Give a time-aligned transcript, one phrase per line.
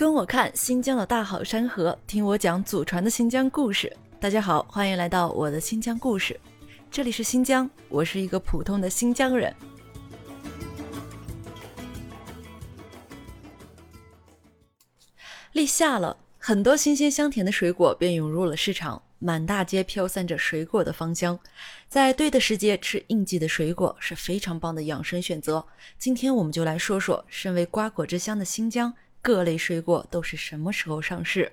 [0.00, 3.94] 跟我看新疆的大好山河，听我讲祖传的新疆故事。
[4.18, 6.40] 大家好，欢迎来到我的新疆故事。
[6.90, 9.54] 这里是新疆，我是一个普通的新疆人。
[15.52, 21.38] 立夏了，很多新鲜香甜的水果便涌入了市场，满大街飘散着水果的芳香。
[21.90, 25.62] 在对的时节吃应季的水果是非常棒的养生选择。
[25.98, 28.94] 今天我们就来说说，身为瓜果之乡的新疆。
[29.22, 31.52] 各类水果都是什么时候上市？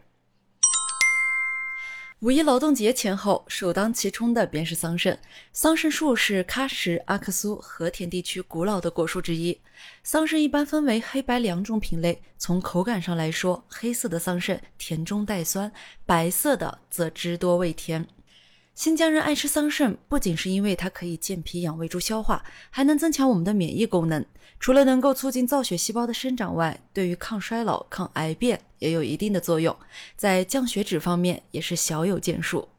[2.22, 5.18] 五一劳动节前后，首当其冲的便是桑葚。
[5.52, 9.60] 桑葚树是喀什、阿克苏、和田地区古老的果树之一。
[10.02, 12.24] 桑葚一般分为黑白两种品类。
[12.38, 15.72] 从口感上来说，黑色的桑葚甜中带酸，
[16.06, 18.08] 白色的则汁多味甜。
[18.78, 24.24] 新疆人爱吃桑葚，不仅是因为它可以健脾养胃助消化，还能增强我们的免疫功能。
[24.60, 29.76] 除了能够促进造血细胞的生长外，对于抗衰老、抗癌变也有一定的作用。
[30.16, 32.70] 在降血脂方面也是小有建树。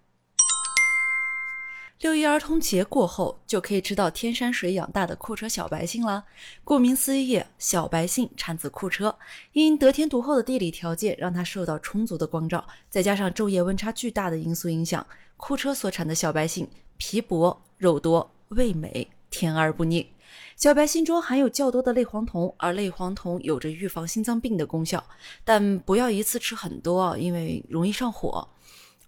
[2.01, 6.23] 六一儿童节过后，就可以吃到天山水养大的库车小白杏啦。
[6.63, 9.17] 顾名思义，小白杏产自库车，
[9.53, 15.05] 因得天独厚的地理条件，让它受到充足的光照，再加上昼夜温差巨大的因素影响。
[15.37, 20.13] 库车所产的小白杏皮薄肉多味美甜而不腻。
[20.57, 25.03] 小白杏中含有较多的类黄酮，而类黄酮有着预防心脏病的功效。
[25.45, 28.47] 但不要一次吃很多啊，因为容易上火。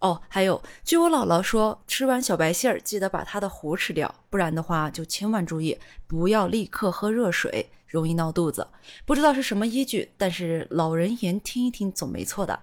[0.00, 8.66] 哦，还有，据我姥姥说，吃完小白杏儿记得把它的核吃掉，不然的话就千万注意不要立刻喝热水，容易闹肚子。
[9.04, 12.60] 不知道是什么依据，但是老人言听一听总没错的。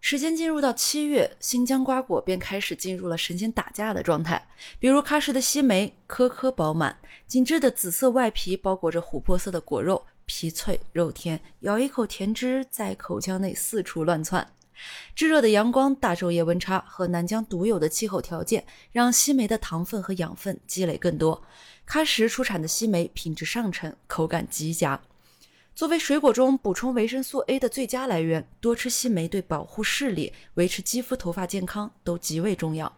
[0.00, 4.48] 时间进入到七月，新疆瓜果便开始进入了神仙打架的状态。
[4.78, 14.54] 比如喀什的西梅，颗颗饱满，紧致的紫色外皮包裹着琥珀色的果肉，皮脆肉甜，咬一口甜汁在口腔内四处乱窜。
[15.14, 21.42] 炙热的阳光、大昼夜温差和南疆独有的气候条件，让西梅的糖分和养分积累更多。
[21.86, 25.00] 喀什出产的西梅品质上乘，口感极佳。
[25.74, 32.92] 作为水果中补充维生素 A 的最佳来源，多吃西梅对保护视力、维持肌肤头发健康都极为重要。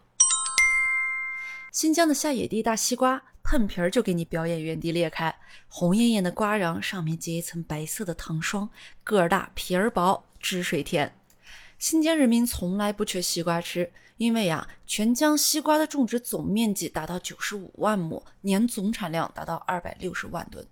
[1.71, 5.33] 新疆的下野地大西瓜，碰皮儿就给你表演原地裂开，
[5.69, 8.71] 红艳艳的瓜瓤上面结一层白色的糖霜，
[9.05, 11.15] 个儿大皮儿薄，汁水甜。
[11.81, 20.67] 新疆人民从来不缺西瓜吃，因为呀，全疆西瓜的种植总面积达到九十五万亩，年总产量达到二百六十万吨。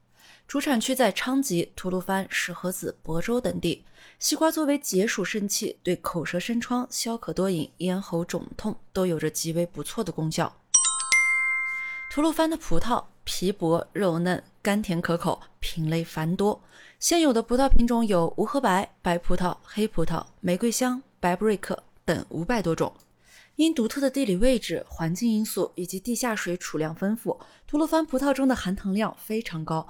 [0.46, 3.86] 主产区在昌吉、吐鲁番、石河子、亳州等地。
[4.18, 10.54] 西瓜作为解暑生气，对口舌生疮、消渴多饮、咽喉肿痛都有着极为不错的功效。
[12.12, 16.58] 吐鲁番的葡萄皮薄肉嫩，甘甜可口，品类繁多。
[16.98, 22.90] 现有的葡萄品种有无核白、白葡萄、黑葡萄、玫瑰香、白布瑞克等五百多种。
[23.56, 29.86] 因独特的地理位置、环境因素以及地下水储量丰富，吐鲁番葡萄中的含糖量非常高。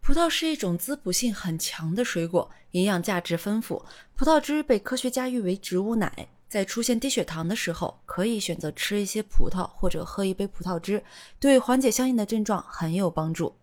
[0.00, 3.84] 葡萄是一种滋补性很强的水果，营养价值丰富。
[4.16, 11.04] 葡萄汁被科学家誉为植物奶，在出现低血糖的时候，可以选择吃一些葡萄或者喝一杯葡萄汁，
[11.38, 13.54] 对缓解相应的症状很有帮助。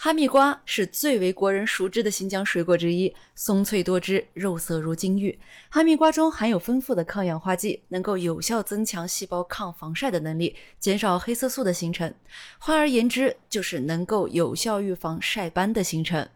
[0.00, 5.38] 哈密瓜是最为国人熟知的新疆水果之一，松脆多汁，肉色如金玉。
[5.70, 12.12] 哈密瓜中含有丰富的抗氧化剂，能够有效增强细胞抗防晒的能力，减少黑色素的形成。
[12.58, 16.28] 换而言之，就是能够有效预防晒斑的形成。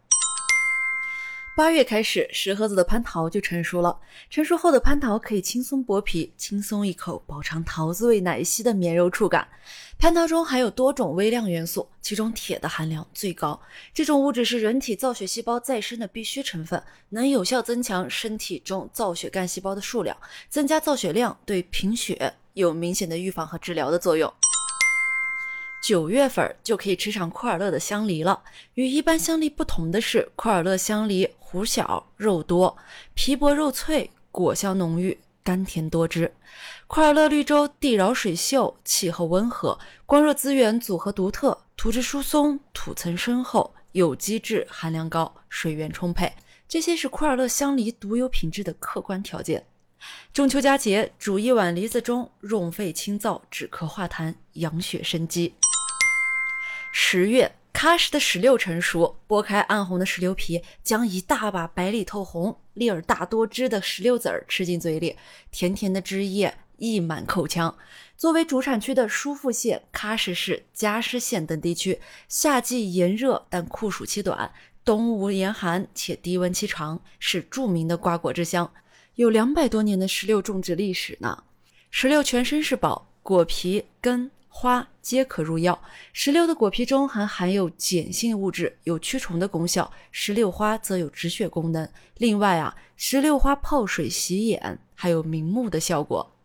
[1.59, 3.99] 八月开始，石盒子的蟠桃就成熟了。
[4.29, 9.45] 成熟后的蟠桃可以轻松剥皮，轻松一口饱尝桃子味奶昔的绵柔触感。
[9.99, 13.59] 蟠桃中含有多种微量元素，其中铁的含量最高。
[13.93, 20.15] 这种物质是人体造血细胞再生的必需成分，能有效增强身体中造血干细胞的数量，
[20.47, 24.33] 增加造血量，对贫血有明显的预防和治疗的作用。
[25.81, 28.43] 九月份就可以吃上库尔勒的香梨了。
[28.73, 32.77] 与一般香梨不同的是，库尔勒香梨核小、肉多、
[33.13, 36.33] 皮薄肉脆，果香浓郁，甘甜多汁。
[36.87, 46.33] 库尔勒绿洲地饶水秀，气候温和，光热资源组合独特，土质疏松，土层深厚，有机质含量高，水源充沛，
[46.67, 49.65] 这些是库尔勒香梨独有品质的客观条件。
[50.31, 55.55] 中秋佳节，煮一碗梨子盅，润肺清燥，止咳化痰，养血生肌。
[56.91, 65.15] 十月，喀什的石榴成熟，剥开暗红的石榴皮，将一大把白里透红、粒儿大多汁的石榴籽儿吃进嘴里，
[65.51, 67.75] 甜甜的汁液溢满口腔。
[68.17, 74.51] 作为主产区的疏附县、喀什市、加什县等地区，夏季炎热但酷暑期短，
[74.83, 78.73] 冬无严寒，且低温期长，是著名的瓜果之乡，
[79.15, 81.43] 有两百多年的石榴种植历史呢。
[81.91, 85.81] 石榴全身是宝，果皮、根、花皆可入药。
[86.11, 91.87] 石榴的果皮中还含有碱性物质，有驱虫的功效；石榴花则有止血功能。
[92.17, 96.35] 另外啊，石榴花泡水洗眼，还有明目的效果。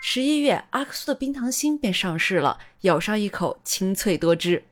[0.00, 4.62] 十一月，阿克苏的冰糖心便上市了，咬上一口，清脆多汁。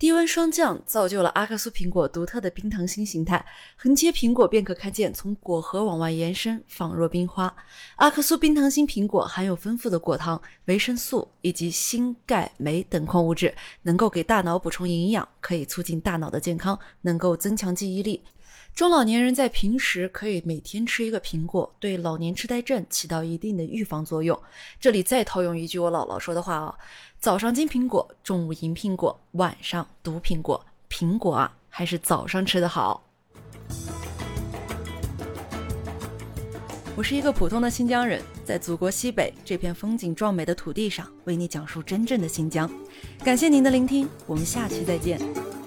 [0.00, 3.44] 低温霜降造就了阿克苏苹果独特的冰糖心形态，
[3.76, 7.54] 横切苹果便可看见从果核往外延伸，仿若冰花。
[7.96, 18.22] 阿克苏冰糖心苹果含有丰富的果糖、维生素以及锌、钙、镁等矿物质，能够给大脑补充营养，可以促进大脑的健康，能够增强记忆力。
[18.74, 24.40] 中老年人在平时可以每天吃一个苹果，对老年痴呆症起到一定的预防作用。
[24.80, 26.74] 这里再套用一句我姥姥说的话啊：
[27.18, 30.64] 早上金苹果，中午银苹果，晚上毒苹果。
[30.88, 33.04] 苹果啊，还是早上吃的好。
[36.96, 42.70] 我是一个普通的新疆人，在祖国西北这片风景壮美的土地上，为你讲述真正的新疆。
[43.24, 45.59] 感谢您的聆听，我们下期再见。